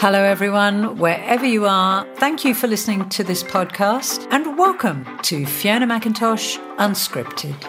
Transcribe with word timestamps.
Hello, 0.00 0.22
everyone, 0.22 0.96
wherever 0.96 1.44
you 1.44 1.66
are. 1.66 2.06
Thank 2.18 2.44
you 2.44 2.54
for 2.54 2.68
listening 2.68 3.08
to 3.08 3.24
this 3.24 3.42
podcast 3.42 4.28
and 4.30 4.56
welcome 4.56 5.04
to 5.22 5.44
Fiona 5.44 5.88
McIntosh 5.88 6.56
Unscripted. 6.76 7.60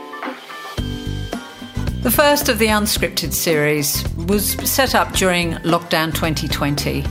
The 2.04 2.12
first 2.12 2.48
of 2.48 2.60
the 2.60 2.68
Unscripted 2.68 3.34
series 3.34 4.08
was 4.28 4.52
set 4.70 4.94
up 4.94 5.12
during 5.14 5.54
lockdown 5.64 6.14
2020 6.14 7.04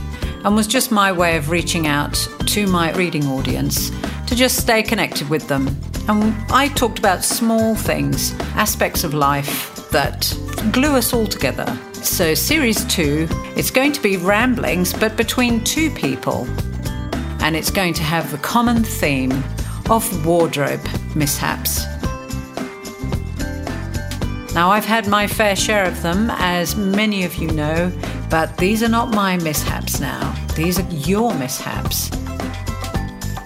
and 0.45 0.55
was 0.55 0.67
just 0.67 0.89
my 0.89 1.11
way 1.11 1.35
of 1.35 1.49
reaching 1.49 1.85
out 1.85 2.13
to 2.45 2.65
my 2.67 2.93
reading 2.93 3.25
audience 3.25 3.91
to 4.29 4.35
just 4.35 4.57
stay 4.57 4.81
connected 4.81 5.29
with 5.29 5.47
them. 5.47 5.67
And 6.07 6.33
I 6.49 6.69
talked 6.69 6.99
about 6.99 7.23
small 7.23 7.75
things, 7.75 8.33
aspects 8.55 9.03
of 9.03 9.13
life 9.13 9.89
that 9.91 10.33
glue 10.71 10.95
us 10.95 11.13
all 11.13 11.27
together 11.27 11.77
so, 12.03 12.33
series 12.33 12.85
two, 12.85 13.27
it's 13.57 13.71
going 13.71 13.91
to 13.91 14.01
be 14.01 14.15
ramblings, 14.15 14.93
but 14.93 15.17
between 15.17 15.61
two 15.65 15.91
people. 15.91 16.47
And 17.41 17.57
it's 17.57 17.69
going 17.69 17.93
to 17.95 18.03
have 18.03 18.31
the 18.31 18.37
common 18.37 18.85
theme 18.85 19.43
of 19.89 20.25
wardrobe 20.25 20.79
mishaps. 21.13 21.83
Now, 24.53 24.71
I've 24.71 24.85
had 24.85 25.07
my 25.07 25.27
fair 25.27 25.57
share 25.57 25.85
of 25.85 26.01
them, 26.01 26.29
as 26.31 26.77
many 26.77 27.25
of 27.25 27.35
you 27.35 27.51
know, 27.51 27.91
but 28.29 28.55
these 28.57 28.81
are 28.81 28.89
not 28.89 29.13
my 29.13 29.35
mishaps 29.37 29.99
now. 29.99 30.33
These 30.55 30.79
are 30.79 30.89
your 30.89 31.33
mishaps. 31.33 32.09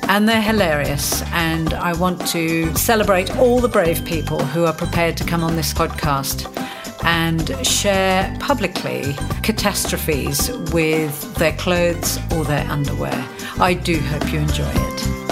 And 0.09 0.30
they're 0.30 0.41
hilarious, 0.41 1.23
and 1.31 1.73
I 1.73 1.93
want 1.93 2.25
to 2.27 2.73
celebrate 2.75 3.35
all 3.38 3.59
the 3.59 3.67
brave 3.67 4.05
people 4.05 4.44
who 4.44 4.66
are 4.66 4.73
prepared 4.73 5.17
to 5.17 5.23
come 5.23 5.44
on 5.44 5.55
this 5.55 5.73
podcast 5.73 6.49
and 7.03 7.66
share 7.66 8.35
publicly 8.39 9.16
catastrophes 9.41 10.52
with 10.71 11.35
their 11.35 11.53
clothes 11.53 12.20
or 12.34 12.45
their 12.45 12.66
underwear. 12.70 13.27
I 13.59 13.73
do 13.73 13.99
hope 13.99 14.31
you 14.31 14.39
enjoy 14.39 14.71
it. 14.71 15.22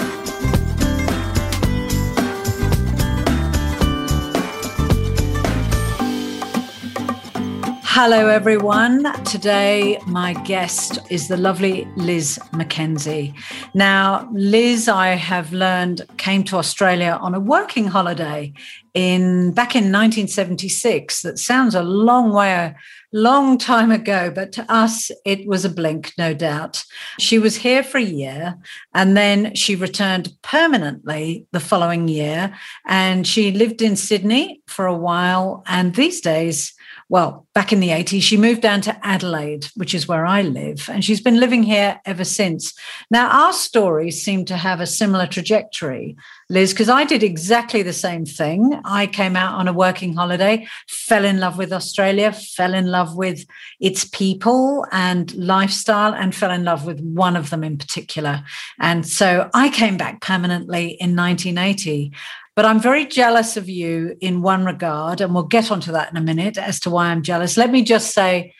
Hello, 7.94 8.28
everyone. 8.28 9.12
Today, 9.24 9.98
my 10.06 10.32
guest 10.44 10.98
is 11.10 11.28
the 11.28 11.36
lovely 11.36 11.86
Liz 11.94 12.38
McKenzie. 12.52 13.34
Now, 13.74 14.30
Liz, 14.32 14.88
I 14.88 15.08
have 15.08 15.52
learned, 15.52 16.00
came 16.16 16.42
to 16.44 16.56
Australia 16.56 17.18
on 17.20 17.34
a 17.34 17.38
working 17.38 17.88
holiday 17.88 18.54
in 18.94 19.52
back 19.52 19.76
in 19.76 19.92
1976. 19.92 21.20
That 21.20 21.38
sounds 21.38 21.74
a 21.74 21.82
long 21.82 22.32
way, 22.32 22.52
a 22.54 22.74
long 23.12 23.58
time 23.58 23.90
ago, 23.90 24.32
but 24.34 24.52
to 24.52 24.72
us, 24.72 25.10
it 25.26 25.46
was 25.46 25.66
a 25.66 25.68
blink, 25.68 26.14
no 26.16 26.32
doubt. 26.32 26.84
She 27.18 27.38
was 27.38 27.56
here 27.56 27.82
for 27.82 27.98
a 27.98 28.02
year 28.02 28.56
and 28.94 29.18
then 29.18 29.54
she 29.54 29.76
returned 29.76 30.32
permanently 30.40 31.46
the 31.52 31.60
following 31.60 32.08
year. 32.08 32.54
And 32.86 33.26
she 33.26 33.52
lived 33.52 33.82
in 33.82 33.96
Sydney 33.96 34.62
for 34.66 34.86
a 34.86 34.96
while. 34.96 35.62
And 35.66 35.94
these 35.94 36.22
days, 36.22 36.72
well, 37.12 37.46
back 37.54 37.74
in 37.74 37.80
the 37.80 37.90
80s, 37.90 38.22
she 38.22 38.38
moved 38.38 38.62
down 38.62 38.80
to 38.80 39.06
Adelaide, 39.06 39.66
which 39.74 39.94
is 39.94 40.08
where 40.08 40.24
I 40.24 40.40
live, 40.40 40.88
and 40.90 41.04
she's 41.04 41.20
been 41.20 41.38
living 41.38 41.62
here 41.62 42.00
ever 42.06 42.24
since. 42.24 42.72
Now, 43.10 43.28
our 43.28 43.52
stories 43.52 44.24
seem 44.24 44.46
to 44.46 44.56
have 44.56 44.80
a 44.80 44.86
similar 44.86 45.26
trajectory, 45.26 46.16
Liz, 46.48 46.72
because 46.72 46.88
I 46.88 47.04
did 47.04 47.22
exactly 47.22 47.82
the 47.82 47.92
same 47.92 48.24
thing. 48.24 48.80
I 48.86 49.06
came 49.06 49.36
out 49.36 49.56
on 49.56 49.68
a 49.68 49.74
working 49.74 50.14
holiday, 50.14 50.66
fell 50.88 51.26
in 51.26 51.38
love 51.38 51.58
with 51.58 51.70
Australia, 51.70 52.32
fell 52.32 52.72
in 52.72 52.86
love 52.86 53.14
with 53.14 53.44
its 53.78 54.06
people 54.06 54.86
and 54.90 55.34
lifestyle, 55.34 56.14
and 56.14 56.34
fell 56.34 56.50
in 56.50 56.64
love 56.64 56.86
with 56.86 56.98
one 57.00 57.36
of 57.36 57.50
them 57.50 57.62
in 57.62 57.76
particular. 57.76 58.42
And 58.80 59.06
so 59.06 59.50
I 59.52 59.68
came 59.68 59.98
back 59.98 60.22
permanently 60.22 60.96
in 60.98 61.14
1980. 61.14 62.10
But 62.54 62.66
I'm 62.66 62.80
very 62.80 63.06
jealous 63.06 63.56
of 63.56 63.68
you 63.68 64.16
in 64.20 64.42
one 64.42 64.64
regard, 64.66 65.20
and 65.22 65.34
we'll 65.34 65.44
get 65.44 65.70
onto 65.70 65.92
that 65.92 66.10
in 66.10 66.18
a 66.18 66.20
minute 66.20 66.58
as 66.58 66.80
to 66.80 66.90
why 66.90 67.06
I'm 67.06 67.22
jealous. 67.22 67.56
Let 67.56 67.70
me 67.70 67.82
just 67.82 68.12
say, 68.12 68.54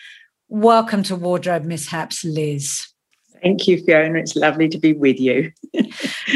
welcome 0.49 1.03
to 1.05 1.17
Wardrobe 1.17 1.65
Mishaps, 1.65 2.25
Liz. 2.25 2.92
Thank 3.43 3.67
you, 3.67 3.83
Fiona. 3.83 4.21
It's 4.21 4.37
lovely 4.37 4.69
to 4.69 4.79
be 4.79 4.93
with 4.93 5.19
you. 5.19 5.51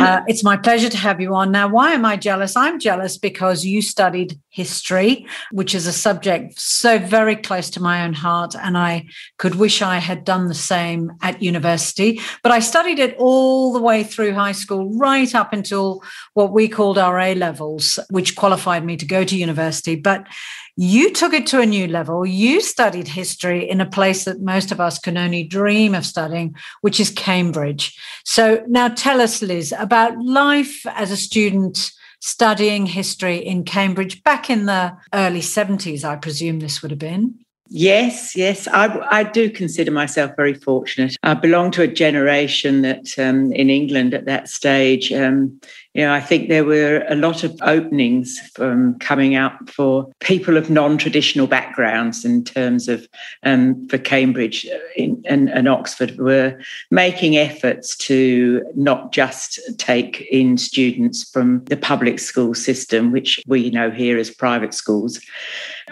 uh, 0.00 0.22
it's 0.27 0.43
my 0.43 0.56
pleasure 0.56 0.89
to 0.89 0.97
have 0.97 1.21
you 1.21 1.37
on. 1.37 1.53
Now, 1.53 1.69
why 1.69 1.93
am 1.93 2.05
I 2.05 2.17
jealous? 2.17 2.56
I'm 2.56 2.81
jealous 2.81 3.17
because 3.17 3.65
you 3.65 3.81
studied 3.81 4.41
history, 4.49 5.25
which 5.53 5.72
is 5.72 5.87
a 5.87 5.93
subject 5.93 6.59
so 6.59 6.99
very 6.99 7.37
close 7.37 7.71
to 7.71 7.83
my 7.83 8.05
own 8.05 8.12
heart. 8.12 8.56
And 8.56 8.77
I 8.77 9.06
could 9.39 9.55
wish 9.55 9.83
I 9.83 9.99
had 9.99 10.25
done 10.25 10.49
the 10.49 10.55
same 10.55 11.12
at 11.22 11.41
university. 11.41 12.21
But 12.43 12.50
I 12.50 12.59
studied 12.59 12.99
it 12.99 13.15
all 13.19 13.72
the 13.72 13.81
way 13.81 14.03
through 14.03 14.34
high 14.34 14.53
school, 14.53 14.93
right 14.99 15.33
up 15.33 15.53
until 15.53 16.03
what 16.34 16.53
we 16.53 16.66
called 16.66 16.99
our 16.99 17.21
A 17.21 17.37
levels, 17.37 18.00
which 18.11 18.34
qualified 18.34 18.84
me 18.84 18.97
to 18.97 19.06
go 19.06 19.22
to 19.22 19.37
university. 19.37 19.95
But 19.95 20.27
you 20.76 21.10
took 21.12 21.32
it 21.32 21.47
to 21.48 21.60
a 21.60 21.66
new 21.66 21.88
level. 21.88 22.26
You 22.26 22.60
studied 22.60 23.09
history 23.09 23.69
in 23.69 23.81
a 23.81 23.88
place 23.88 24.25
that 24.25 24.42
most 24.42 24.70
of 24.70 24.81
us 24.81 24.98
can 24.98 25.16
only 25.16 25.42
dream 25.42 25.94
of 25.94 26.04
studying, 26.04 26.54
which 26.82 27.00
is 27.00 27.10
Cambridge. 27.10 27.98
So 28.25 28.62
now 28.69 28.88
tell 28.88 29.20
us, 29.20 29.41
Liz, 29.41 29.72
about 29.76 30.19
life 30.22 30.86
as 30.86 31.10
a 31.10 31.16
student 31.16 31.92
studying 32.20 32.86
history 32.86 33.36
in 33.36 33.65
Cambridge 33.65 34.22
back 34.22 34.50
in 34.50 34.66
the 34.66 34.97
early 35.15 35.41
70s, 35.41 36.04
I 36.04 36.16
presume 36.16 36.60
this 36.60 36.82
would 36.82 36.91
have 36.91 36.98
been. 36.98 37.38
Yes, 37.69 38.36
yes, 38.36 38.69
I, 38.69 38.97
I 39.10 39.25
do 39.25 39.50
consider 39.50 39.91
myself 39.91 40.36
very 40.36 40.54
fortunate. 40.54 41.16
I 41.25 41.34
belong 41.34 41.72
to 41.72 41.82
a 41.82 41.88
generation 41.88 42.82
that 42.82 43.19
um, 43.19 43.53
in 43.53 43.70
England 43.70 44.15
at 44.15 44.26
that 44.26 44.48
stage, 44.48 45.12
um, 45.12 45.60
you 45.97 46.03
know, 46.03 46.12
I 46.12 46.21
think 46.21 46.51
there 46.51 46.67
were 46.67 47.07
a 47.09 47.15
lot 47.15 47.43
of 47.43 47.59
openings 47.62 48.39
from 48.55 48.99
coming 48.99 49.34
out 49.34 49.71
for 49.71 50.12
people 50.21 50.59
of 50.59 50.69
non-traditional 50.69 51.47
backgrounds 51.47 52.23
in 52.23 52.45
terms 52.45 52.87
of 52.87 53.09
um, 53.45 53.89
for 53.89 53.97
Cambridge 53.97 54.67
uh, 54.67 54.77
in, 54.95 55.23
and, 55.25 55.49
and 55.49 55.67
Oxford 55.67 56.19
were 56.19 56.61
making 56.91 57.39
efforts 57.39 57.97
to 57.97 58.62
not 58.75 59.11
just 59.11 59.59
take 59.79 60.21
in 60.31 60.59
students 60.59 61.31
from 61.31 61.65
the 61.65 61.79
public 61.79 62.19
school 62.19 62.53
system, 62.53 63.11
which 63.11 63.43
we 63.47 63.71
know 63.71 63.91
here 63.91 64.19
as 64.19 64.31
private 64.31 64.75
schools, 64.75 65.19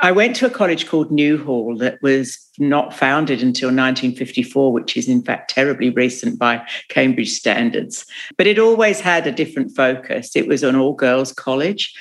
I 0.03 0.13
went 0.13 0.37
to 0.37 0.47
a 0.47 0.51
college 0.51 0.87
called 0.87 1.11
New 1.13 1.43
Hall 1.43 1.79
that 1.79 2.03
was 2.03 2.39
not 2.59 2.95
founded 2.95 3.43
until 3.43 3.69
1954, 3.69 4.73
which 4.73 4.97
is 4.97 5.09
in 5.09 5.23
fact 5.23 5.51
terribly 5.51 5.91
recent 5.91 6.39
by 6.39 6.67
Cambridge 6.89 7.31
standards. 7.31 8.07
But 8.37 8.47
it 8.47 8.59
always 8.59 9.01
had 9.01 9.27
a 9.27 9.33
different 9.33 9.75
focus. 9.75 10.37
It 10.37 10.47
was 10.47 10.63
an 10.63 10.77
all 10.77 10.95
girls 10.95 11.33
college. 11.33 11.93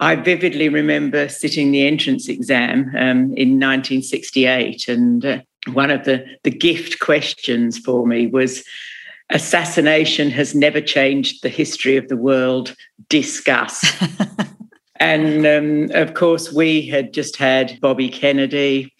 I 0.00 0.16
vividly 0.16 0.68
remember 0.68 1.28
sitting 1.28 1.70
the 1.70 1.86
entrance 1.86 2.28
exam 2.28 2.90
um, 2.96 3.32
in 3.36 3.60
1968, 3.60 4.88
and 4.88 5.24
uh, 5.24 5.40
one 5.72 5.90
of 5.90 6.04
the, 6.04 6.24
the 6.42 6.50
gift 6.50 6.98
questions 6.98 7.78
for 7.78 8.06
me 8.06 8.26
was 8.26 8.64
assassination 9.30 10.30
has 10.30 10.54
never 10.54 10.80
changed 10.80 11.42
the 11.42 11.48
history 11.48 11.96
of 11.96 12.08
the 12.08 12.16
world. 12.16 12.74
Discuss. 13.08 13.84
And 15.02 15.44
um, 15.44 15.96
of 16.00 16.14
course, 16.14 16.52
we 16.52 16.86
had 16.86 17.12
just 17.12 17.36
had 17.36 17.76
Bobby 17.80 18.08
Kennedy, 18.08 18.94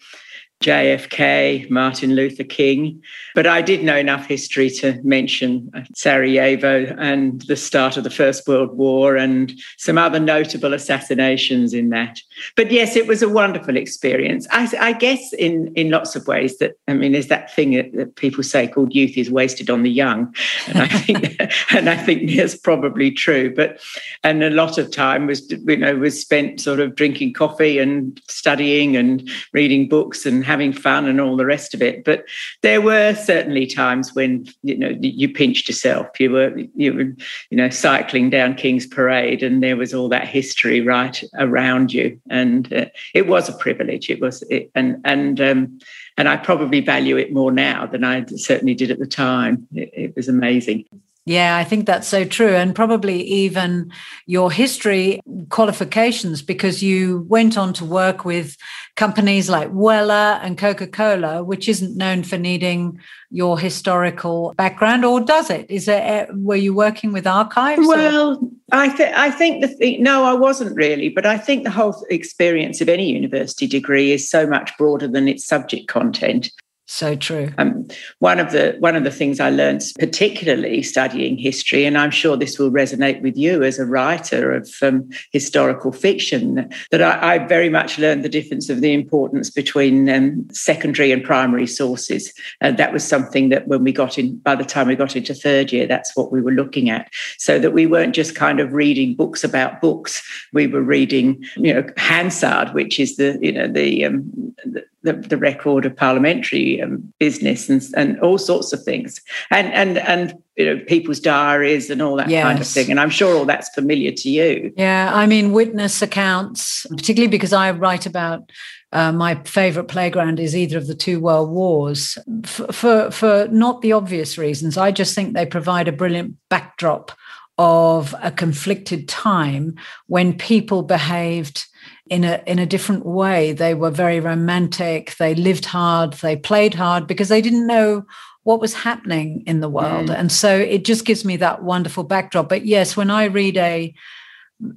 JFK, 0.63 1.69
Martin 1.69 2.15
Luther 2.15 2.43
King. 2.43 3.01
But 3.35 3.47
I 3.47 3.61
did 3.61 3.83
know 3.83 3.97
enough 3.97 4.25
history 4.25 4.69
to 4.71 4.99
mention 5.03 5.69
uh, 5.73 5.81
Sarajevo 5.95 6.95
and 6.97 7.41
the 7.41 7.55
start 7.55 7.97
of 7.97 8.03
the 8.03 8.09
First 8.09 8.47
World 8.47 8.77
War 8.77 9.17
and 9.17 9.53
some 9.77 9.97
other 9.97 10.19
notable 10.19 10.73
assassinations 10.73 11.73
in 11.73 11.89
that. 11.89 12.21
But 12.55 12.71
yes, 12.71 12.95
it 12.95 13.07
was 13.07 13.21
a 13.21 13.29
wonderful 13.29 13.75
experience. 13.75 14.47
I, 14.51 14.71
I 14.79 14.93
guess 14.93 15.33
in, 15.33 15.73
in 15.75 15.89
lots 15.89 16.15
of 16.15 16.27
ways 16.27 16.57
that, 16.59 16.73
I 16.87 16.93
mean, 16.93 17.11
there's 17.11 17.27
that 17.27 17.53
thing 17.53 17.71
that, 17.71 17.93
that 17.93 18.15
people 18.15 18.43
say 18.43 18.67
called 18.67 18.95
youth 18.95 19.17
is 19.17 19.29
wasted 19.29 19.69
on 19.69 19.83
the 19.83 19.91
young. 19.91 20.33
And 20.67 20.79
I 20.79 20.87
think, 20.87 21.41
and 21.71 21.89
I 21.89 21.97
think 21.97 22.35
that's 22.35 22.55
probably 22.55 23.11
true. 23.11 23.53
But, 23.53 23.81
and 24.23 24.43
a 24.43 24.49
lot 24.49 24.77
of 24.77 24.91
time 24.91 25.27
was, 25.27 25.49
you 25.51 25.77
know, 25.77 25.95
was 25.95 26.19
spent 26.19 26.61
sort 26.61 26.79
of 26.79 26.95
drinking 26.95 27.33
coffee 27.33 27.79
and 27.79 28.21
studying 28.29 28.95
and 28.95 29.29
reading 29.51 29.89
books 29.89 30.25
and 30.25 30.45
having 30.53 30.71
fun 30.71 31.07
and 31.07 31.19
all 31.19 31.35
the 31.35 31.47
rest 31.47 31.73
of 31.73 31.81
it. 31.81 32.03
But 32.03 32.25
there 32.61 32.79
were 32.79 33.15
certainly 33.15 33.65
times 33.65 34.13
when 34.13 34.45
you 34.61 34.77
know 34.77 34.95
you 34.99 35.27
pinched 35.33 35.67
yourself. 35.67 36.19
You 36.19 36.29
were 36.29 36.55
you 36.75 36.93
were 36.93 37.09
you 37.49 37.57
know 37.57 37.69
cycling 37.71 38.29
down 38.29 38.53
King's 38.53 38.85
Parade, 38.85 39.41
and 39.41 39.63
there 39.63 39.75
was 39.75 39.95
all 39.95 40.09
that 40.09 40.27
history 40.27 40.79
right 40.81 41.23
around 41.39 41.91
you, 41.91 42.19
and 42.29 42.71
uh, 42.71 42.85
it 43.15 43.25
was 43.27 43.49
a 43.49 43.53
privilege. 43.53 44.11
It 44.11 44.21
was, 44.21 44.43
it, 44.43 44.69
and 44.75 45.01
and 45.05 45.41
um, 45.41 45.79
and 46.17 46.29
I 46.29 46.37
probably 46.37 46.81
value 46.81 47.17
it 47.17 47.33
more 47.33 47.51
now 47.51 47.87
than 47.87 48.03
I 48.03 48.23
certainly 48.25 48.75
did 48.75 48.91
at 48.91 48.99
the 48.99 49.07
time. 49.07 49.67
It, 49.73 49.89
it 49.93 50.15
was 50.15 50.29
amazing. 50.29 50.85
Yeah, 51.25 51.55
I 51.55 51.63
think 51.63 51.85
that's 51.85 52.07
so 52.07 52.25
true. 52.25 52.53
And 52.53 52.75
probably 52.75 53.21
even 53.23 53.91
your 54.25 54.51
history 54.51 55.21
qualifications, 55.49 56.41
because 56.41 56.83
you 56.83 57.25
went 57.29 57.57
on 57.57 57.71
to 57.73 57.85
work 57.85 58.25
with 58.25 58.57
companies 58.97 59.49
like 59.49 59.71
Wella 59.71 60.39
and 60.43 60.57
Coca 60.57 60.85
Cola, 60.85 61.41
which 61.41 61.69
isn't 61.69 61.95
known 61.95 62.23
for 62.23 62.37
needing 62.37 62.99
your 63.31 63.57
historical 63.57 64.53
background, 64.57 65.05
or 65.05 65.21
does 65.21 65.49
it? 65.49 65.65
Is 65.69 65.87
it? 65.87 66.27
Were 66.33 66.57
you 66.57 66.73
working 66.73 67.13
with 67.13 67.25
archives? 67.25 67.87
Well? 67.87 68.39
I 68.71 68.89
think 68.89 69.15
I 69.15 69.31
think 69.31 69.61
the 69.61 69.67
thing, 69.67 70.03
no, 70.03 70.25
I 70.25 70.33
wasn't 70.33 70.75
really, 70.75 71.07
but 71.07 71.25
I 71.25 71.37
think 71.37 71.63
the 71.63 71.69
whole 71.69 72.05
experience 72.09 72.81
of 72.81 72.89
any 72.89 73.11
university 73.11 73.67
degree 73.67 74.11
is 74.11 74.29
so 74.29 74.45
much 74.45 74.75
broader 74.77 75.07
than 75.07 75.27
its 75.27 75.45
subject 75.45 75.87
content. 75.87 76.51
So 76.93 77.15
true. 77.15 77.49
Um, 77.57 77.87
one 78.19 78.39
of 78.39 78.51
the 78.51 78.75
one 78.77 78.95
of 78.95 79.03
the 79.03 79.09
things 79.09 79.39
I 79.39 79.49
learned, 79.49 79.81
particularly 79.97 80.83
studying 80.83 81.39
history, 81.39 81.85
and 81.85 81.97
I'm 81.97 82.11
sure 82.11 82.37
this 82.37 82.59
will 82.59 82.69
resonate 82.69 83.19
with 83.23 83.35
you 83.35 83.63
as 83.63 83.79
a 83.79 83.85
writer 83.87 84.51
of 84.51 84.69
um, 84.83 85.09
historical 85.31 85.91
fiction, 85.91 86.69
that 86.91 87.01
I, 87.01 87.33
I, 87.33 87.47
very 87.47 87.69
much 87.69 87.97
learned 87.97 88.23
the 88.23 88.29
difference 88.29 88.69
of 88.69 88.81
the 88.81 88.93
importance 88.93 89.49
between 89.49 90.07
um, 90.07 90.47
secondary 90.51 91.11
and 91.11 91.23
primary 91.23 91.65
sources. 91.65 92.31
And 92.61 92.77
that 92.77 92.93
was 92.93 93.03
something 93.03 93.49
that 93.49 93.67
when 93.67 93.83
we 93.83 93.91
got 93.91 94.19
in, 94.19 94.37
by 94.37 94.53
the 94.53 94.63
time 94.63 94.87
we 94.87 94.95
got 94.95 95.15
into 95.15 95.33
third 95.33 95.71
year, 95.71 95.87
that's 95.87 96.15
what 96.15 96.31
we 96.31 96.41
were 96.41 96.51
looking 96.51 96.91
at. 96.91 97.11
So 97.39 97.57
that 97.57 97.73
we 97.73 97.87
weren't 97.87 98.13
just 98.13 98.35
kind 98.35 98.59
of 98.59 98.71
reading 98.71 99.15
books 99.15 99.43
about 99.43 99.81
books. 99.81 100.21
We 100.53 100.67
were 100.67 100.83
reading, 100.83 101.43
you 101.55 101.73
know, 101.73 101.87
Hansard, 101.97 102.75
which 102.75 102.99
is 102.99 103.15
the 103.15 103.39
you 103.41 103.51
know 103.51 103.67
the, 103.67 104.05
um, 104.05 104.53
the 104.63 104.85
the, 105.03 105.13
the 105.13 105.37
record 105.37 105.85
of 105.85 105.95
parliamentary 105.95 106.81
um, 106.81 107.13
business 107.19 107.69
and, 107.69 107.83
and 107.95 108.19
all 108.21 108.37
sorts 108.37 108.73
of 108.73 108.83
things. 108.83 109.21
And 109.51 109.67
and 109.73 109.97
and 109.99 110.33
you 110.55 110.65
know 110.65 110.83
people's 110.85 111.19
diaries 111.19 111.89
and 111.89 112.01
all 112.01 112.15
that 112.15 112.29
yes. 112.29 112.43
kind 112.43 112.59
of 112.59 112.67
thing. 112.67 112.89
And 112.91 112.99
i'm 112.99 113.09
sure 113.09 113.35
all 113.35 113.45
that's 113.45 113.69
familiar 113.69 114.11
to 114.11 114.29
you. 114.29 114.73
Yeah 114.77 115.11
i 115.13 115.25
mean 115.25 115.51
witness 115.51 116.01
accounts 116.01 116.85
particularly 116.89 117.29
because 117.29 117.53
i 117.53 117.71
write 117.71 118.05
about 118.05 118.51
uh, 118.91 119.11
my 119.11 119.35
favorite 119.43 119.87
playground 119.87 120.39
is 120.39 120.55
either 120.55 120.77
of 120.77 120.85
the 120.85 120.93
two 120.93 121.19
world 121.19 121.49
wars. 121.49 122.17
For, 122.45 122.71
for 122.71 123.11
for 123.11 123.47
not 123.51 123.81
the 123.81 123.93
obvious 123.93 124.37
reasons 124.37 124.77
i 124.77 124.91
just 124.91 125.15
think 125.15 125.33
they 125.33 125.45
provide 125.45 125.87
a 125.87 125.91
brilliant 125.91 126.35
backdrop 126.49 127.11
of 127.57 128.15
a 128.21 128.31
conflicted 128.31 129.07
time 129.07 129.75
when 130.07 130.37
people 130.37 130.81
behaved 130.81 131.65
in 132.13 132.23
a 132.23 132.43
in 132.45 132.59
a 132.59 132.67
different 132.67 133.05
way. 133.07 133.53
They 133.53 133.73
were 133.73 133.89
very 133.89 134.19
romantic. 134.19 135.15
They 135.17 135.33
lived 135.33 135.65
hard. 135.65 136.13
They 136.13 136.35
played 136.35 136.75
hard 136.75 137.07
because 137.07 137.29
they 137.29 137.41
didn't 137.41 137.65
know 137.65 138.05
what 138.43 138.61
was 138.61 138.75
happening 138.75 139.41
in 139.47 139.61
the 139.61 139.69
world, 139.69 140.09
mm. 140.09 140.15
and 140.15 140.31
so 140.31 140.55
it 140.55 140.85
just 140.85 141.05
gives 141.05 141.25
me 141.25 141.37
that 141.37 141.63
wonderful 141.63 142.03
backdrop. 142.03 142.49
But 142.49 142.67
yes, 142.67 142.95
when 142.95 143.09
I 143.09 143.25
read 143.25 143.57
a 143.57 143.95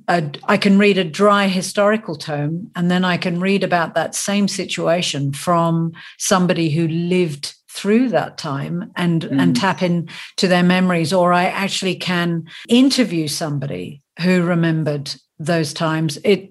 a, 0.09 0.31
I 0.45 0.57
can 0.57 0.79
read 0.79 0.97
a 0.97 1.05
dry 1.05 1.49
historical 1.49 2.17
tome, 2.17 2.71
and 2.75 2.91
then 2.91 3.05
I 3.05 3.19
can 3.19 3.39
read 3.39 3.63
about 3.63 3.95
that 3.95 4.15
same 4.15 4.49
situation 4.49 5.35
from 5.35 5.93
somebody 6.17 6.71
who 6.71 6.89
lived 6.89 7.55
through 7.69 8.09
that 8.09 8.39
time 8.39 8.91
and 8.97 9.25
mm. 9.25 9.43
and 9.43 9.55
tap 9.55 9.83
into 9.83 10.49
their 10.49 10.63
memories 10.63 11.13
or 11.13 11.31
i 11.31 11.45
actually 11.45 11.95
can 11.95 12.43
interview 12.71 13.29
somebody 13.29 14.01
who 14.23 14.43
remembered 14.43 15.15
those 15.39 15.75
times 15.75 16.17
it 16.25 16.51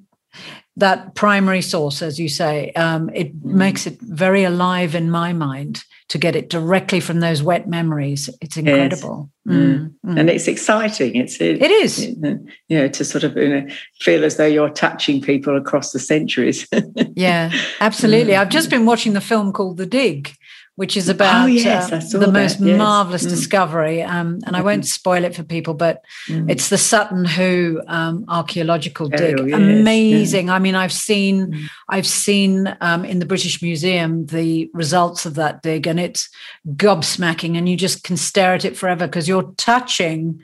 that 0.78 1.16
primary 1.16 1.62
source, 1.62 2.02
as 2.02 2.20
you 2.20 2.28
say, 2.28 2.72
um, 2.74 3.10
it 3.14 3.36
mm. 3.36 3.54
makes 3.54 3.88
it 3.88 4.00
very 4.02 4.44
alive 4.44 4.94
in 4.94 5.10
my 5.10 5.32
mind 5.32 5.84
to 6.10 6.18
get 6.18 6.36
it 6.36 6.50
directly 6.50 7.00
from 7.00 7.20
those 7.20 7.42
wet 7.42 7.68
memories. 7.68 8.30
It's 8.42 8.58
incredible. 8.58 9.30
Yes. 9.46 9.56
Mm. 9.56 9.94
Mm. 10.06 10.20
And 10.20 10.30
it's 10.30 10.48
exciting. 10.48 11.16
It's 11.16 11.40
it, 11.40 11.62
it 11.62 11.72
is. 11.72 12.08
You 12.08 12.48
know, 12.70 12.88
to 12.88 13.06
sort 13.06 13.24
of 13.24 13.38
you 13.38 13.50
know, 13.50 13.68
feel 14.02 14.24
as 14.26 14.38
though 14.38 14.46
you're 14.46 14.70
touching 14.70 15.22
people 15.22 15.58
across 15.58 15.92
the 15.92 16.00
centuries. 16.00 16.68
yeah, 17.16 17.52
absolutely. 17.80 18.34
Mm. 18.34 18.40
I've 18.40 18.50
just 18.50 18.70
been 18.70 18.86
watching 18.86 19.14
the 19.14 19.22
film 19.22 19.54
called 19.54 19.78
The 19.78 19.86
Dig, 19.86 20.36
which 20.76 20.98
is 20.98 21.10
oh, 21.10 21.14
about 21.14 21.46
oh, 21.46 21.48
yes, 21.48 21.92
uh, 21.92 22.20
the 22.20 22.32
most 22.32 22.60
yes. 22.60 22.78
marvelous 22.78 23.26
mm. 23.26 23.30
discovery. 23.30 24.04
Um, 24.04 24.40
and 24.46 24.58
I 24.58 24.62
won't 24.62 24.82
mm-hmm. 24.82 24.88
spoil 24.88 25.24
it 25.24 25.36
for 25.36 25.44
people, 25.44 25.74
but 25.74 26.04
mm. 26.28 26.50
it's 26.50 26.70
the 26.70 26.78
Sutton 26.78 27.24
Hoo 27.24 27.82
um, 27.88 28.26
archaeological 28.28 29.08
dig. 29.08 29.40
Oh, 29.40 29.46
yes. 29.46 29.56
Amazing. 29.56 30.48
Yeah. 30.48 30.56
I 30.56 30.60
mean, 30.60 30.76
I've 30.76 30.92
seen, 30.92 31.54
mm. 31.54 31.66
I've 31.88 32.08
seen 32.08 32.76
um, 32.82 33.06
in 33.06 33.20
the 33.20 33.26
British 33.26 33.62
Museum 33.62 34.26
the 34.26 34.70
results 34.74 35.26
of 35.26 35.36
that 35.36 35.62
dig, 35.62 35.88
and 35.88 36.00
it's 36.00 36.30
gobsmacking, 36.74 37.58
and 37.58 37.70
you 37.70 37.78
just 37.78 38.04
can 38.04 38.18
stare 38.18 38.54
at 38.54 38.66
it 38.66 38.76
forever 38.76 39.08
because 39.08 39.28
you're 39.30 39.54
touching 39.58 40.42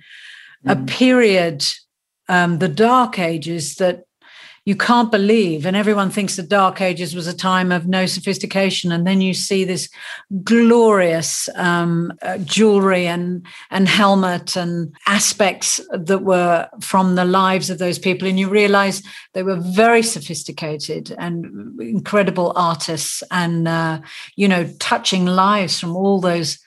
a 0.66 0.76
mm. 0.76 0.88
period, 0.88 1.66
um, 2.30 2.60
the 2.60 2.70
Dark 2.70 3.20
Ages 3.20 3.76
that 3.76 4.06
you 4.66 4.76
can't 4.76 5.12
believe 5.12 5.66
and 5.66 5.76
everyone 5.76 6.12
thinks 6.12 6.36
the 6.36 6.44
dark 6.44 6.82
ages 6.82 7.16
was 7.16 7.26
a 7.26 7.36
time 7.36 7.72
of 7.72 7.88
no 7.88 8.06
sophistication 8.06 8.92
and 8.92 9.08
then 9.08 9.20
you 9.20 9.34
see 9.34 9.64
this 9.64 9.90
glorious 10.44 11.50
um, 11.56 12.14
uh, 12.22 12.38
jewelry 12.40 13.08
and 13.08 13.46
and 13.72 13.88
helmet 13.88 14.56
and 14.56 14.94
aspects 15.08 15.80
that 15.92 16.24
were 16.24 16.68
from 16.80 17.16
the 17.16 17.26
lives 17.26 17.70
of 17.70 17.80
those 17.80 17.98
people 17.98 18.28
and 18.28 18.40
you 18.40 18.48
realize 18.48 19.02
they 19.34 19.44
were 19.44 19.60
very 19.60 20.04
sophisticated 20.04 21.16
and 21.18 21.80
incredible 21.82 22.54
artists 22.56 23.24
and 23.32 23.68
uh, 23.68 24.00
you 24.36 24.48
know 24.48 24.70
touching 24.80 25.26
lives 25.26 25.80
from 25.80 25.96
all 25.96 26.22
those 26.22 26.60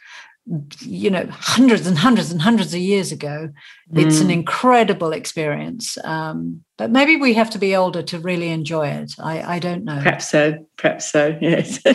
you 0.80 1.08
know 1.08 1.26
hundreds 1.30 1.86
and 1.86 1.96
hundreds 1.96 2.30
and 2.30 2.42
hundreds 2.42 2.74
of 2.74 2.80
years 2.80 3.10
ago 3.10 3.48
mm. 3.90 4.06
it's 4.06 4.20
an 4.20 4.28
mm. 4.28 4.34
incredible 4.34 5.12
experience 5.12 5.96
um, 6.04 6.62
but 6.76 6.90
maybe 6.90 7.16
we 7.16 7.34
have 7.34 7.50
to 7.50 7.58
be 7.58 7.76
older 7.76 8.02
to 8.02 8.18
really 8.18 8.50
enjoy 8.50 8.88
it. 8.88 9.14
I, 9.18 9.56
I 9.56 9.58
don't 9.58 9.84
know. 9.84 9.98
Perhaps 9.98 10.28
so. 10.28 10.66
Perhaps 10.76 11.10
so 11.12 11.38
yes. 11.40 11.80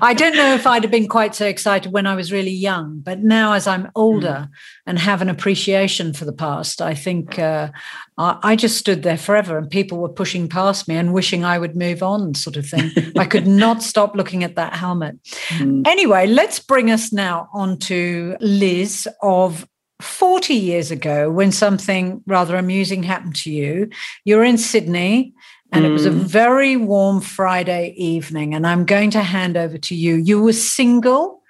I 0.00 0.14
don't 0.14 0.36
know 0.36 0.54
if 0.54 0.66
i'd 0.66 0.82
have 0.82 0.90
been 0.90 1.08
quite 1.08 1.34
so 1.34 1.46
excited 1.46 1.92
when 1.92 2.06
i 2.06 2.14
was 2.14 2.32
really 2.32 2.50
young 2.50 3.00
but 3.00 3.20
now 3.20 3.52
as 3.52 3.66
i'm 3.66 3.90
older 3.94 4.48
mm. 4.48 4.50
and 4.86 4.98
have 4.98 5.20
an 5.20 5.28
appreciation 5.28 6.12
for 6.12 6.24
the 6.24 6.32
past 6.32 6.80
i 6.80 6.94
think 6.94 7.38
uh, 7.38 7.70
I, 8.16 8.38
I 8.42 8.56
just 8.56 8.78
stood 8.78 9.02
there 9.02 9.18
forever 9.18 9.58
and 9.58 9.70
people 9.70 9.98
were 9.98 10.08
pushing 10.08 10.48
past 10.48 10.88
me 10.88 10.96
and 10.96 11.12
wishing 11.12 11.44
i 11.44 11.58
would 11.58 11.76
move 11.76 12.02
on 12.02 12.34
sort 12.34 12.56
of 12.56 12.66
thing. 12.66 12.90
I 13.18 13.26
could 13.26 13.46
not 13.46 13.82
stop 13.82 14.14
looking 14.16 14.44
at 14.44 14.56
that 14.56 14.74
helmet. 14.74 15.22
Mm. 15.58 15.86
anyway 15.86 16.26
let's 16.26 16.58
bring 16.58 16.90
us 16.90 17.12
now 17.12 17.48
on 17.52 17.78
to 17.80 18.36
liz 18.40 19.06
of 19.22 19.68
40 20.00 20.54
years 20.54 20.90
ago 20.90 21.30
when 21.30 21.52
something 21.52 22.22
rather 22.26 22.56
amusing 22.56 23.02
happened 23.02 23.36
to 23.36 23.50
you. 23.50 23.88
You're 24.24 24.44
in 24.44 24.58
Sydney 24.58 25.32
and 25.72 25.84
mm. 25.84 25.88
it 25.88 25.92
was 25.92 26.06
a 26.06 26.10
mm. 26.10 26.20
very 26.20 26.76
warm 26.76 27.20
Friday 27.20 27.94
evening. 27.96 28.54
And 28.54 28.66
I'm 28.66 28.84
going 28.84 29.10
to 29.10 29.22
hand 29.22 29.56
over 29.56 29.78
to 29.78 29.94
you. 29.94 30.16
You 30.16 30.42
were 30.42 30.52
single, 30.52 31.42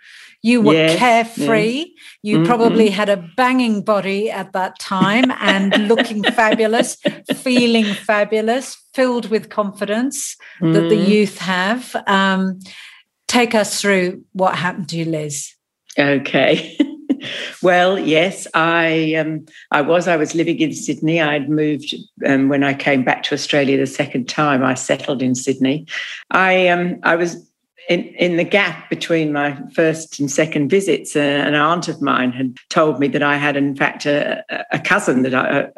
you 0.42 0.60
were 0.60 0.74
yes, 0.74 0.98
carefree, 0.98 1.78
yes. 1.78 1.88
you 2.22 2.36
mm-hmm. 2.36 2.46
probably 2.46 2.90
had 2.90 3.08
a 3.08 3.16
banging 3.36 3.82
body 3.82 4.30
at 4.30 4.52
that 4.52 4.78
time 4.78 5.32
and 5.40 5.88
looking 5.88 6.22
fabulous, 6.34 6.98
feeling 7.34 7.86
fabulous, 7.94 8.76
filled 8.92 9.30
with 9.30 9.48
confidence 9.48 10.36
mm. 10.60 10.74
that 10.74 10.88
the 10.90 10.96
mm. 10.96 11.08
youth 11.08 11.38
have. 11.38 11.96
Um, 12.06 12.60
take 13.26 13.54
us 13.54 13.80
through 13.80 14.22
what 14.32 14.56
happened 14.56 14.88
to 14.90 14.96
you, 14.96 15.06
Liz. 15.06 15.54
Okay. 15.98 16.76
well, 17.62 17.98
yes, 17.98 18.46
I 18.54 19.14
um, 19.14 19.46
I 19.70 19.80
was. 19.80 20.08
I 20.08 20.16
was 20.16 20.34
living 20.34 20.60
in 20.60 20.72
Sydney. 20.72 21.20
I'd 21.20 21.48
moved 21.48 21.94
um, 22.26 22.48
when 22.48 22.64
I 22.64 22.74
came 22.74 23.04
back 23.04 23.22
to 23.24 23.34
Australia 23.34 23.76
the 23.76 23.86
second 23.86 24.28
time. 24.28 24.64
I 24.64 24.74
settled 24.74 25.22
in 25.22 25.34
Sydney. 25.34 25.86
I 26.30 26.68
um, 26.68 27.00
I 27.02 27.16
was 27.16 27.48
in, 27.88 28.04
in 28.14 28.36
the 28.36 28.44
gap 28.44 28.88
between 28.88 29.32
my 29.32 29.58
first 29.74 30.18
and 30.18 30.30
second 30.30 30.68
visits, 30.68 31.16
uh, 31.16 31.20
an 31.20 31.54
aunt 31.54 31.88
of 31.88 32.00
mine 32.00 32.32
had 32.32 32.56
told 32.70 32.98
me 32.98 33.08
that 33.08 33.22
I 33.22 33.36
had, 33.36 33.56
in 33.56 33.76
fact, 33.76 34.06
a, 34.06 34.44
a 34.72 34.78
cousin 34.78 35.22
that 35.22 35.34
I, 35.34 35.44
uh, 35.48 35.70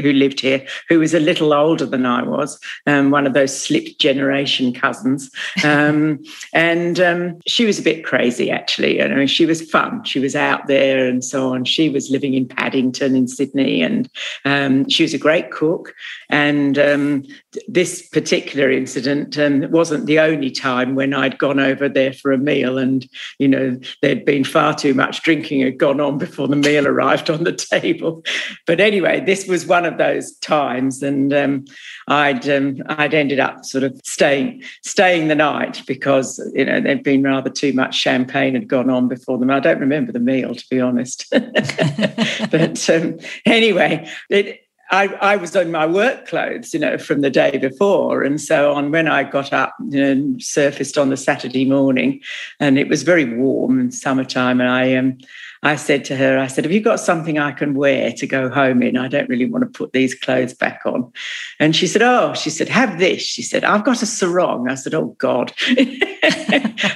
who 0.00 0.12
lived 0.12 0.40
here 0.40 0.64
who 0.88 0.98
was 0.98 1.14
a 1.14 1.20
little 1.20 1.52
older 1.52 1.86
than 1.86 2.06
I 2.06 2.22
was, 2.22 2.58
um, 2.86 3.10
one 3.10 3.26
of 3.26 3.34
those 3.34 3.58
slipped 3.58 4.00
generation 4.00 4.72
cousins. 4.72 5.30
Um, 5.64 6.22
and 6.54 6.98
um, 7.00 7.40
she 7.46 7.64
was 7.64 7.78
a 7.78 7.82
bit 7.82 8.04
crazy, 8.04 8.50
actually. 8.50 9.02
I 9.02 9.08
mean, 9.08 9.26
she 9.26 9.46
was 9.46 9.68
fun. 9.68 10.04
She 10.04 10.18
was 10.18 10.34
out 10.34 10.66
there 10.66 11.06
and 11.06 11.24
so 11.24 11.52
on. 11.52 11.64
She 11.64 11.88
was 11.88 12.10
living 12.10 12.34
in 12.34 12.48
Paddington 12.48 13.14
in 13.14 13.28
Sydney, 13.28 13.82
and 13.82 14.08
um, 14.44 14.88
she 14.88 15.02
was 15.02 15.14
a 15.14 15.18
great 15.18 15.50
cook. 15.50 15.94
And 16.28 16.78
um, 16.78 17.24
this 17.68 18.06
particular 18.08 18.70
incident 18.70 19.36
um, 19.38 19.70
wasn't 19.70 20.06
the 20.06 20.20
only 20.20 20.50
time 20.50 20.94
when 20.94 21.12
I'd 21.12 21.38
gone 21.38 21.49
gone 21.50 21.60
over 21.60 21.88
there 21.88 22.12
for 22.12 22.32
a 22.32 22.38
meal 22.38 22.78
and, 22.78 23.08
you 23.38 23.48
know, 23.48 23.78
there'd 24.02 24.24
been 24.24 24.44
far 24.44 24.74
too 24.74 24.94
much 24.94 25.22
drinking 25.22 25.60
had 25.60 25.78
gone 25.78 26.00
on 26.00 26.16
before 26.16 26.46
the 26.46 26.56
meal 26.56 26.86
arrived 26.86 27.28
on 27.28 27.42
the 27.44 27.52
table. 27.70 28.22
But 28.66 28.80
anyway, 28.80 29.20
this 29.24 29.48
was 29.48 29.66
one 29.66 29.84
of 29.84 29.98
those 29.98 30.36
times. 30.38 31.02
And 31.02 31.32
um, 31.34 31.64
I'd, 32.06 32.48
um, 32.48 32.82
I'd 32.86 33.14
ended 33.14 33.40
up 33.40 33.64
sort 33.64 33.84
of 33.84 34.00
staying, 34.04 34.62
staying 34.84 35.28
the 35.28 35.34
night 35.34 35.82
because, 35.86 36.38
you 36.54 36.64
know, 36.64 36.80
there'd 36.80 37.02
been 37.02 37.22
rather 37.22 37.50
too 37.50 37.72
much 37.72 37.96
champagne 37.96 38.54
had 38.54 38.68
gone 38.68 38.90
on 38.90 39.08
before 39.08 39.38
them. 39.38 39.50
I 39.50 39.60
don't 39.60 39.80
remember 39.80 40.12
the 40.12 40.20
meal, 40.20 40.54
to 40.54 40.66
be 40.70 40.80
honest. 40.80 41.26
but 42.50 42.90
um, 42.90 43.18
anyway, 43.44 44.08
it, 44.28 44.60
I, 44.90 45.06
I, 45.20 45.36
was 45.36 45.54
in 45.54 45.70
my 45.70 45.86
work 45.86 46.26
clothes, 46.26 46.74
you 46.74 46.80
know, 46.80 46.98
from 46.98 47.20
the 47.20 47.30
day 47.30 47.58
before. 47.58 48.22
And 48.22 48.40
so 48.40 48.72
on, 48.72 48.90
when 48.90 49.06
I 49.06 49.22
got 49.22 49.52
up, 49.52 49.74
you 49.88 50.14
know, 50.14 50.36
surfaced 50.38 50.98
on 50.98 51.10
the 51.10 51.16
Saturday 51.16 51.64
morning, 51.64 52.20
and 52.58 52.78
it 52.78 52.88
was 52.88 53.02
very 53.02 53.36
warm 53.36 53.78
and 53.78 53.94
summertime, 53.94 54.60
and 54.60 54.68
I 54.68 54.96
um, 54.96 55.18
I 55.62 55.76
said 55.76 56.06
to 56.06 56.16
her, 56.16 56.38
I 56.38 56.46
said, 56.46 56.64
Have 56.64 56.72
you 56.72 56.80
got 56.80 57.00
something 57.00 57.38
I 57.38 57.52
can 57.52 57.74
wear 57.74 58.12
to 58.12 58.26
go 58.26 58.48
home 58.48 58.82
in? 58.82 58.96
I 58.96 59.08
don't 59.08 59.28
really 59.28 59.44
want 59.44 59.62
to 59.62 59.78
put 59.78 59.92
these 59.92 60.14
clothes 60.14 60.54
back 60.54 60.80
on. 60.86 61.12
And 61.58 61.76
she 61.76 61.86
said, 61.86 62.00
Oh, 62.00 62.32
she 62.32 62.48
said, 62.48 62.68
Have 62.68 62.98
this. 62.98 63.22
She 63.22 63.42
said, 63.42 63.62
I've 63.62 63.84
got 63.84 64.02
a 64.02 64.06
sarong. 64.06 64.70
I 64.70 64.74
said, 64.74 64.94
Oh, 64.94 65.14
God. 65.18 65.52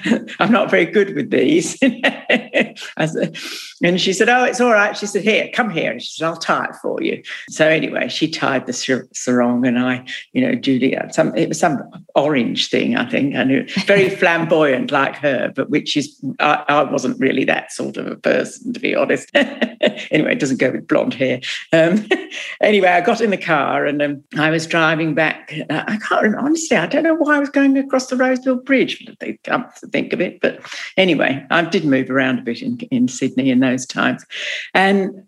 I'm 0.39 0.53
not 0.53 0.71
very 0.71 0.87
good 0.87 1.15
with 1.15 1.31
these. 1.31 1.79
said, 1.79 3.37
and 3.83 4.01
she 4.01 4.13
said, 4.13 4.29
Oh, 4.29 4.45
it's 4.45 4.61
all 4.61 4.73
right. 4.73 4.97
She 4.97 5.07
said, 5.07 5.23
Here, 5.23 5.49
come 5.53 5.71
here. 5.71 5.93
And 5.93 6.03
she 6.03 6.13
said, 6.13 6.27
I'll 6.27 6.37
tie 6.37 6.67
it 6.67 6.77
for 6.83 7.03
you. 7.03 7.23
So 7.49 7.67
anyway, 7.67 8.09
she 8.09 8.29
tied 8.29 8.67
the 8.67 8.73
sarong 8.73 9.67
and 9.67 9.79
I, 9.79 10.05
you 10.33 10.43
know, 10.43 10.99
uh, 10.99 11.09
some, 11.11 11.37
it 11.37 11.49
was 11.49 11.59
some 11.59 11.83
orange 12.15 12.69
thing, 12.69 12.97
I 12.97 13.09
think, 13.09 13.35
and 13.35 13.71
very 13.87 14.11
flamboyant 14.17 14.91
like 14.91 15.17
her, 15.17 15.53
but 15.55 15.71
which 15.71 15.97
is, 15.97 16.23
I, 16.41 16.65
I 16.69 16.83
wasn't 16.83 17.19
really 17.21 17.45
that 17.45 17.73
sort 17.73 17.97
of 17.97 18.07
a 18.07 18.17
person 18.17 18.73
to 18.73 18.81
be 18.81 18.95
honest. 18.95 19.31
anyway, 19.35 20.33
it 20.33 20.41
doesn't 20.41 20.61
go 20.61 20.71
with 20.71 20.89
blonde 20.89 21.15
hair. 21.15 21.41
Um, 21.73 22.07
anyway, 22.61 22.89
I 22.89 23.01
got 23.01 23.21
in 23.21 23.31
the 23.31 23.37
car 23.37 23.87
and 23.87 24.03
um, 24.03 24.25
I 24.37 24.51
was 24.51 24.67
driving 24.67 25.15
back. 25.15 25.55
Uh, 25.71 25.85
I 25.87 25.97
can't 25.99 26.23
remember, 26.23 26.47
honestly, 26.47 26.77
I 26.77 26.87
don't 26.87 27.05
know 27.05 27.15
why 27.15 27.37
I 27.37 27.41
was 27.41 27.51
going 27.51 27.77
across 27.79 28.09
the 28.09 28.17
Roseville 28.17 28.57
Bridge, 28.57 29.05
they 29.21 29.39
come 29.45 29.67
think 29.95 30.13
of 30.13 30.21
it. 30.21 30.41
But 30.41 30.61
anyway, 30.97 31.47
I 31.51 31.63
did 31.63 31.85
move 31.85 32.11
around 32.11 32.41
a 32.41 32.43
bit 32.43 32.61
in, 32.61 32.79
in 32.91 33.07
Sydney 33.07 33.49
in 33.49 33.61
those 33.61 33.87
times. 33.87 34.27
And 34.75 35.25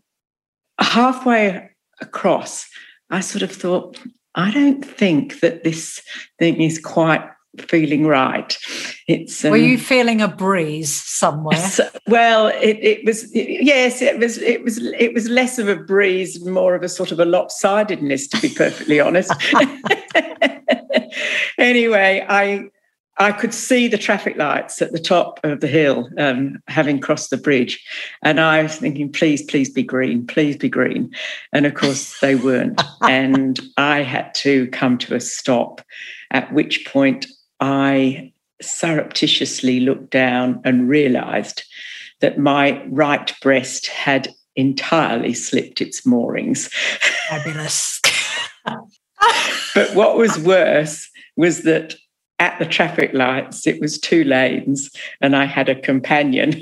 halfway 0.80 1.70
across, 2.00 2.68
I 3.08 3.20
sort 3.20 3.42
of 3.42 3.52
thought, 3.52 3.96
I 4.34 4.50
don't 4.50 4.84
think 4.84 5.40
that 5.40 5.62
this 5.62 6.02
thing 6.40 6.60
is 6.60 6.80
quite 6.80 7.24
feeling 7.68 8.06
right. 8.06 8.58
It's 9.06 9.44
um, 9.44 9.52
were 9.52 9.56
you 9.56 9.78
feeling 9.78 10.20
a 10.20 10.28
breeze 10.28 10.92
somewhere? 10.92 11.56
So, 11.56 11.88
well, 12.08 12.48
it, 12.48 12.78
it 12.82 13.06
was 13.06 13.34
yes, 13.34 14.02
it 14.02 14.18
was 14.18 14.38
it 14.38 14.64
was 14.64 14.78
it 14.78 15.14
was 15.14 15.28
less 15.28 15.58
of 15.58 15.68
a 15.68 15.76
breeze, 15.76 16.44
more 16.44 16.74
of 16.74 16.82
a 16.82 16.88
sort 16.88 17.12
of 17.12 17.20
a 17.20 17.24
lopsidedness, 17.24 18.28
to 18.30 18.40
be 18.42 18.50
perfectly 18.50 19.00
honest. 19.00 19.32
anyway, 21.58 22.26
I 22.28 22.68
I 23.18 23.32
could 23.32 23.54
see 23.54 23.88
the 23.88 23.98
traffic 23.98 24.36
lights 24.36 24.82
at 24.82 24.92
the 24.92 24.98
top 24.98 25.40
of 25.42 25.60
the 25.60 25.66
hill, 25.66 26.10
um, 26.18 26.58
having 26.68 27.00
crossed 27.00 27.30
the 27.30 27.38
bridge. 27.38 27.82
And 28.22 28.38
I 28.38 28.62
was 28.62 28.76
thinking, 28.76 29.10
please, 29.10 29.42
please 29.42 29.70
be 29.70 29.82
green, 29.82 30.26
please 30.26 30.56
be 30.56 30.68
green. 30.68 31.14
And 31.52 31.64
of 31.64 31.74
course, 31.74 32.20
they 32.20 32.34
weren't. 32.34 32.82
and 33.02 33.58
I 33.78 34.02
had 34.02 34.34
to 34.36 34.66
come 34.68 34.98
to 34.98 35.14
a 35.14 35.20
stop, 35.20 35.80
at 36.30 36.52
which 36.52 36.86
point 36.86 37.26
I 37.58 38.32
surreptitiously 38.60 39.80
looked 39.80 40.10
down 40.10 40.60
and 40.64 40.88
realized 40.88 41.62
that 42.20 42.38
my 42.38 42.82
right 42.88 43.32
breast 43.40 43.86
had 43.86 44.28
entirely 44.56 45.34
slipped 45.34 45.80
its 45.80 46.06
moorings. 46.06 46.68
Fabulous. 47.28 48.00
but 49.74 49.94
what 49.94 50.16
was 50.16 50.38
worse 50.38 51.08
was 51.36 51.62
that 51.62 51.94
at 52.38 52.58
the 52.58 52.66
traffic 52.66 53.12
lights, 53.14 53.66
it 53.66 53.80
was 53.80 53.98
two 53.98 54.24
lanes, 54.24 54.90
and 55.20 55.34
I 55.34 55.44
had 55.44 55.68
a 55.68 55.74
companion 55.74 56.54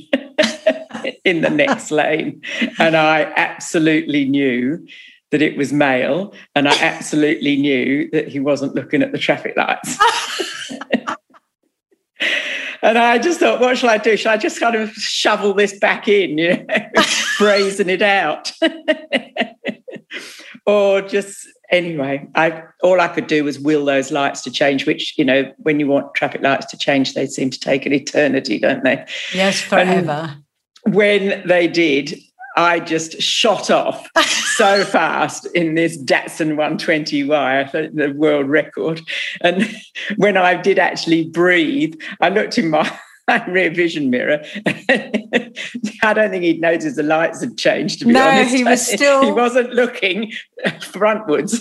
in 1.24 1.40
the 1.40 1.50
next 1.50 1.90
lane. 1.90 2.42
And 2.78 2.96
I 2.96 3.22
absolutely 3.36 4.24
knew 4.26 4.86
that 5.30 5.42
it 5.42 5.56
was 5.56 5.72
male, 5.72 6.32
and 6.54 6.68
I 6.68 6.80
absolutely 6.80 7.56
knew 7.56 8.08
that 8.10 8.28
he 8.28 8.38
wasn't 8.38 8.74
looking 8.74 9.02
at 9.02 9.10
the 9.10 9.18
traffic 9.18 9.56
lights. 9.56 9.98
and 12.82 12.96
I 12.96 13.18
just 13.18 13.40
thought, 13.40 13.60
what 13.60 13.76
shall 13.76 13.90
I 13.90 13.98
do? 13.98 14.16
Shall 14.16 14.34
I 14.34 14.36
just 14.36 14.60
kind 14.60 14.76
of 14.76 14.92
shovel 14.92 15.52
this 15.54 15.76
back 15.80 16.06
in, 16.06 16.38
you 16.38 16.56
know, 16.56 16.66
brazen 17.38 17.90
it 17.90 18.02
out? 18.02 18.52
or 20.66 21.02
just 21.02 21.48
anyway, 21.74 22.26
I 22.34 22.62
all 22.82 23.00
I 23.00 23.08
could 23.08 23.26
do 23.26 23.44
was 23.44 23.58
will 23.58 23.84
those 23.84 24.10
lights 24.10 24.42
to 24.42 24.50
change, 24.50 24.86
which, 24.86 25.18
you 25.18 25.24
know, 25.24 25.52
when 25.58 25.80
you 25.80 25.86
want 25.86 26.14
traffic 26.14 26.42
lights 26.42 26.66
to 26.66 26.76
change, 26.76 27.14
they 27.14 27.26
seem 27.26 27.50
to 27.50 27.60
take 27.60 27.84
an 27.86 27.92
eternity, 27.92 28.58
don't 28.58 28.84
they? 28.84 29.04
Yes, 29.34 29.62
um, 29.64 29.68
forever. 29.68 30.36
And 30.84 30.94
when 30.94 31.46
they 31.46 31.66
did, 31.66 32.18
I 32.56 32.78
just 32.80 33.20
shot 33.20 33.70
off 33.70 34.08
so 34.56 34.84
fast 34.84 35.46
in 35.54 35.74
this 35.74 35.98
Datsun 35.98 36.54
120Y, 36.54 37.94
the 37.94 38.12
world 38.12 38.48
record. 38.48 39.00
And 39.40 39.68
when 40.16 40.36
I 40.36 40.54
did 40.54 40.78
actually 40.78 41.28
breathe, 41.28 42.00
I 42.20 42.28
looked 42.28 42.58
in 42.58 42.70
my 42.70 42.98
rear 43.48 43.70
vision 43.70 44.10
mirror. 44.10 44.42
I 44.66 46.12
don't 46.14 46.30
think 46.30 46.44
he'd 46.44 46.60
noticed 46.60 46.96
the 46.96 47.02
lights 47.02 47.40
had 47.40 47.56
changed. 47.56 48.00
To 48.00 48.06
be 48.06 48.12
no, 48.12 48.26
honest, 48.26 48.54
he 48.54 48.64
was 48.64 48.86
still. 48.86 49.24
He 49.24 49.32
wasn't 49.32 49.72
looking 49.72 50.32
frontwards. 50.66 51.58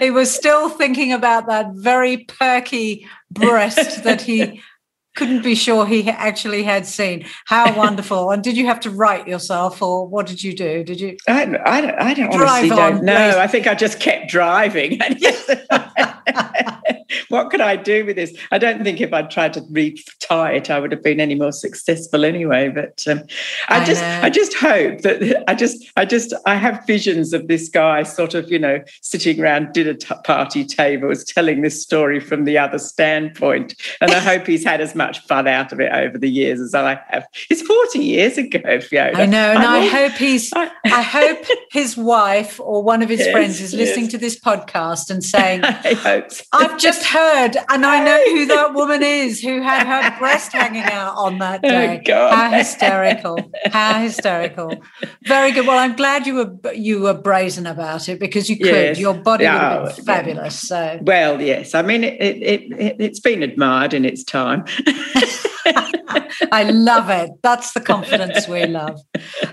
he 0.00 0.10
was 0.10 0.34
still 0.34 0.68
thinking 0.68 1.12
about 1.12 1.46
that 1.46 1.72
very 1.74 2.18
perky 2.18 3.06
breast 3.30 4.04
that 4.04 4.20
he 4.22 4.62
couldn't 5.16 5.42
be 5.42 5.54
sure 5.54 5.86
he 5.86 6.08
actually 6.08 6.62
had 6.62 6.86
seen. 6.86 7.26
How 7.46 7.76
wonderful! 7.76 8.30
and 8.30 8.42
did 8.42 8.56
you 8.56 8.66
have 8.66 8.80
to 8.80 8.90
write 8.90 9.26
yourself, 9.26 9.82
or 9.82 10.06
what 10.06 10.26
did 10.26 10.42
you 10.42 10.54
do? 10.54 10.84
Did 10.84 11.00
you? 11.00 11.16
I, 11.28 11.42
I 11.64 11.80
don't. 11.80 11.98
I 11.98 12.14
don't 12.14 12.34
honestly 12.34 12.70
on, 12.70 12.78
don't 12.78 13.04
know. 13.04 13.38
I 13.38 13.46
think 13.46 13.66
I 13.66 13.74
just 13.74 13.98
kept 13.98 14.30
driving. 14.30 15.00
what 17.28 17.50
could 17.50 17.60
I 17.60 17.76
do 17.76 18.04
with 18.04 18.16
this? 18.16 18.36
I 18.50 18.58
don't 18.58 18.82
think 18.82 19.00
if 19.00 19.12
I'd 19.12 19.30
tried 19.30 19.54
to 19.54 19.62
retie 19.70 20.04
it, 20.30 20.70
I 20.70 20.80
would 20.80 20.92
have 20.92 21.02
been 21.02 21.20
any 21.20 21.34
more 21.34 21.52
successful 21.52 22.24
anyway. 22.24 22.68
But 22.68 23.04
um, 23.06 23.22
I, 23.68 23.80
I, 23.80 23.84
just, 23.84 24.02
know. 24.02 24.20
I 24.22 24.30
just 24.30 24.54
hope 24.54 25.00
that 25.02 25.44
I 25.48 25.54
just, 25.54 25.84
I 25.96 26.04
just, 26.04 26.34
I 26.44 26.56
have 26.56 26.84
visions 26.86 27.32
of 27.32 27.48
this 27.48 27.68
guy 27.68 28.02
sort 28.02 28.34
of, 28.34 28.50
you 28.50 28.58
know, 28.58 28.82
sitting 29.02 29.40
around 29.40 29.72
dinner 29.72 29.94
t- 29.94 30.14
party 30.24 30.64
tables, 30.64 31.24
telling 31.24 31.62
this 31.62 31.82
story 31.82 32.20
from 32.20 32.44
the 32.44 32.58
other 32.58 32.78
standpoint, 32.78 33.74
and 34.00 34.10
I 34.10 34.20
hope 34.20 34.46
he's 34.46 34.64
had 34.64 34.80
as 34.80 34.94
much 34.94 35.05
fun 35.14 35.46
out 35.46 35.72
of 35.72 35.80
it 35.80 35.92
over 35.92 36.18
the 36.18 36.30
years 36.30 36.60
as 36.60 36.74
I 36.74 37.00
have. 37.08 37.26
It's 37.50 37.62
forty 37.62 38.00
years 38.00 38.38
ago, 38.38 38.80
Fiona. 38.80 39.18
I 39.18 39.26
know, 39.26 39.52
and 39.52 39.62
I, 39.62 39.78
I 39.78 39.86
hope 39.86 40.12
he's. 40.12 40.52
I, 40.54 40.70
I, 40.84 41.02
hope 41.02 41.44
his 41.70 41.96
wife 41.96 42.58
or 42.60 42.82
one 42.82 43.02
of 43.02 43.08
his 43.08 43.20
yes, 43.20 43.30
friends 43.30 43.60
is 43.60 43.74
listening 43.74 44.06
yes. 44.06 44.12
to 44.12 44.18
this 44.18 44.38
podcast 44.38 45.10
and 45.10 45.24
saying. 45.24 45.62
So. 45.96 46.22
I've 46.52 46.78
just 46.78 47.04
heard, 47.04 47.56
and 47.68 47.84
I 47.84 48.04
know 48.04 48.22
who 48.24 48.46
that 48.46 48.74
woman 48.74 49.02
is 49.02 49.40
who 49.40 49.60
had 49.60 49.86
her 49.86 50.18
breast 50.18 50.52
hanging 50.52 50.82
out 50.82 51.16
on 51.16 51.38
that 51.38 51.60
oh, 51.64 51.68
day. 51.68 52.02
Oh, 52.08 52.28
How 52.30 52.50
hysterical! 52.50 53.38
How 53.72 54.00
hysterical! 54.00 54.82
Very 55.24 55.52
good. 55.52 55.66
Well, 55.66 55.78
I'm 55.78 55.96
glad 55.96 56.26
you 56.26 56.34
were 56.34 56.72
you 56.74 57.00
were 57.00 57.14
brazen 57.14 57.66
about 57.66 58.08
it 58.08 58.20
because 58.20 58.48
you 58.50 58.56
could. 58.56 58.66
Yes. 58.66 58.98
Your 58.98 59.14
body 59.14 59.44
would 59.44 59.52
have 59.52 59.96
been 59.96 60.00
oh, 60.00 60.04
fabulous. 60.04 60.60
So 60.68 60.98
well, 61.02 61.40
yes. 61.40 61.74
I 61.74 61.82
mean, 61.82 62.04
it, 62.04 62.20
it, 62.20 62.62
it 62.78 62.96
it's 62.98 63.20
been 63.20 63.42
admired 63.42 63.94
in 63.94 64.04
its 64.04 64.22
time. 64.24 64.64
I 66.52 66.70
love 66.70 67.10
it. 67.10 67.30
That's 67.42 67.72
the 67.72 67.80
confidence 67.80 68.46
we 68.48 68.66
love. 68.66 69.00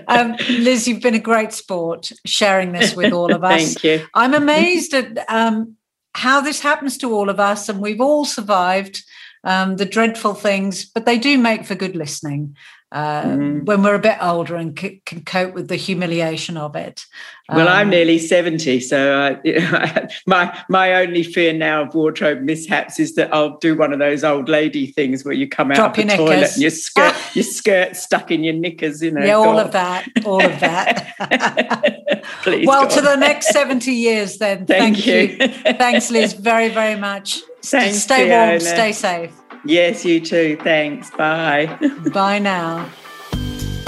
Um, 0.08 0.36
Liz, 0.48 0.86
you've 0.86 1.02
been 1.02 1.14
a 1.14 1.20
great 1.20 1.52
sport 1.52 2.10
sharing 2.24 2.72
this 2.72 2.94
with 2.94 3.12
all 3.12 3.34
of 3.34 3.42
us. 3.52 3.74
Thank 3.74 3.84
you. 3.84 4.06
I'm 4.14 4.34
amazed 4.34 4.94
at 4.94 5.30
um, 5.30 5.76
how 6.14 6.40
this 6.40 6.60
happens 6.60 6.98
to 6.98 7.12
all 7.12 7.28
of 7.28 7.40
us, 7.40 7.68
and 7.68 7.80
we've 7.80 8.00
all 8.00 8.24
survived 8.24 9.02
um, 9.44 9.76
the 9.76 9.84
dreadful 9.84 10.34
things, 10.34 10.84
but 10.84 11.06
they 11.06 11.18
do 11.18 11.36
make 11.38 11.64
for 11.64 11.74
good 11.74 11.96
listening 11.96 12.56
uh, 12.94 13.24
mm. 13.24 13.64
when 13.64 13.82
we're 13.82 13.96
a 13.96 13.98
bit 13.98 14.16
older 14.22 14.54
and 14.54 14.78
c- 14.78 15.02
can 15.04 15.24
cope 15.24 15.52
with 15.52 15.66
the 15.66 15.74
humiliation 15.74 16.56
of 16.56 16.76
it. 16.76 17.04
Well, 17.48 17.66
um, 17.66 17.74
I'm 17.74 17.90
nearly 17.90 18.18
70, 18.18 18.78
so 18.78 19.40
uh, 19.44 20.06
my 20.26 20.56
my 20.68 20.94
only 20.94 21.24
fear 21.24 21.52
now 21.52 21.82
of 21.82 21.94
wardrobe 21.94 22.42
mishaps 22.42 23.00
is 23.00 23.16
that 23.16 23.34
I'll 23.34 23.58
do 23.58 23.76
one 23.76 23.92
of 23.92 23.98
those 23.98 24.22
old 24.22 24.48
lady 24.48 24.86
things 24.86 25.24
where 25.24 25.34
you 25.34 25.48
come 25.48 25.72
out 25.72 25.78
of 25.78 25.94
the 25.94 26.16
toilet 26.16 26.52
and 26.52 26.62
your 26.62 26.70
skirt 26.70 27.16
your 27.34 27.42
skirt 27.42 27.96
stuck 27.96 28.30
in 28.30 28.44
your 28.44 28.54
knickers, 28.54 29.02
you 29.02 29.10
know. 29.10 29.24
Yeah, 29.24 29.34
all 29.34 29.54
God. 29.54 29.66
of 29.66 29.72
that, 29.72 30.08
all 30.24 30.44
of 30.44 30.60
that. 30.60 32.22
Please, 32.42 32.66
well, 32.66 32.84
God. 32.84 32.90
to 32.90 33.00
the 33.00 33.16
next 33.16 33.48
70 33.48 33.90
years, 33.90 34.38
then. 34.38 34.66
Thank, 34.66 34.98
Thank 34.98 35.06
you. 35.06 35.36
you. 35.40 35.48
Thanks, 35.74 36.12
Liz, 36.12 36.32
very, 36.32 36.68
very 36.68 36.98
much. 36.98 37.40
Thanks, 37.62 37.98
stay 37.98 38.28
Fiona. 38.28 38.50
warm, 38.50 38.60
stay 38.60 38.92
safe. 38.92 39.32
Yes, 39.64 40.04
you 40.04 40.20
too. 40.20 40.58
Thanks. 40.62 41.10
Bye. 41.10 41.66
Bye 42.12 42.38
now. 42.38 42.88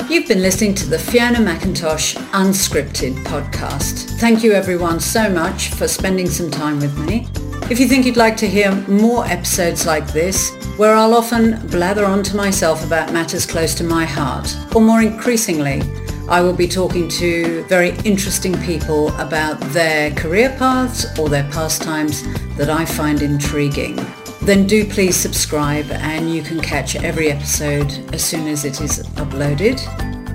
You've 0.09 0.29
been 0.29 0.41
listening 0.41 0.75
to 0.77 0.87
the 0.87 0.99
Fiona 0.99 1.39
McIntosh 1.39 2.15
Unscripted 2.31 3.17
podcast. 3.25 4.19
Thank 4.21 4.45
you 4.45 4.53
everyone 4.53 5.01
so 5.01 5.29
much 5.29 5.71
for 5.71 5.89
spending 5.89 6.29
some 6.29 6.51
time 6.51 6.79
with 6.79 6.97
me. 6.99 7.29
If 7.71 7.81
you 7.81 7.89
think 7.89 8.07
you'd 8.07 8.17
like 8.17 8.37
to 8.37 8.47
hear 8.47 8.73
more 8.89 9.27
episodes 9.27 9.85
like 9.85 10.07
this, 10.13 10.55
where 10.77 10.95
I'll 10.95 11.15
often 11.15 11.67
blather 11.67 12.05
on 12.05 12.23
to 12.23 12.37
myself 12.37 12.87
about 12.87 13.13
matters 13.13 13.45
close 13.45 13.75
to 13.75 13.85
my 13.85 14.05
heart, 14.05 14.57
or 14.75 14.81
more 14.81 15.03
increasingly, 15.03 15.83
I 16.29 16.41
will 16.41 16.53
be 16.53 16.69
talking 16.69 17.09
to 17.09 17.65
very 17.65 17.91
interesting 18.05 18.57
people 18.63 19.09
about 19.17 19.61
their 19.73 20.13
career 20.13 20.55
paths 20.59 21.19
or 21.19 21.29
their 21.29 21.51
pastimes 21.51 22.23
that 22.57 22.71
I 22.71 22.85
find 22.85 23.23
intriguing. 23.23 23.99
Then 24.47 24.67
do 24.69 24.87
please 24.87 25.17
subscribe 25.17 25.91
and 25.91 26.33
you 26.33 26.41
can 26.41 26.61
catch 26.61 26.95
every 26.95 27.33
episode 27.33 27.91
as 28.15 28.25
soon 28.25 28.47
as 28.47 28.65
it 28.65 28.81
is 28.81 29.03
uploaded. 29.17 29.83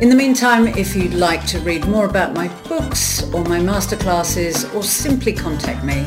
In 0.01 0.09
the 0.09 0.15
meantime, 0.15 0.67
if 0.67 0.97
you'd 0.97 1.13
like 1.13 1.45
to 1.45 1.59
read 1.59 1.87
more 1.87 2.07
about 2.07 2.33
my 2.33 2.49
books 2.67 3.23
or 3.31 3.45
my 3.45 3.57
masterclasses 3.57 4.75
or 4.75 4.83
simply 4.83 5.31
contact 5.31 5.85
me, 5.85 6.05